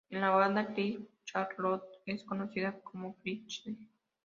En 0.09 0.19
la 0.21 0.31
banda 0.31 0.65
Client 0.65 1.07
Charlotte 1.25 2.01
es 2.07 2.23
conocida 2.23 2.73
como 2.81 3.17
"Client 3.17 3.51
C". 3.51 3.75